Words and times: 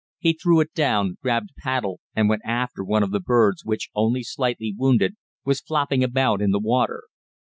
He 0.17 0.33
threw 0.33 0.61
it 0.61 0.73
down, 0.73 1.19
grabbed 1.21 1.51
a 1.51 1.61
paddle 1.61 1.99
and 2.15 2.27
went 2.27 2.41
after 2.43 2.83
one 2.83 3.03
of 3.03 3.11
the 3.11 3.19
birds, 3.19 3.63
which, 3.63 3.91
only 3.93 4.23
slightly 4.23 4.73
wounded, 4.75 5.13
was 5.45 5.61
flopping 5.61 6.03
about 6.03 6.41
in 6.41 6.49
the 6.49 6.57
water. 6.59 7.03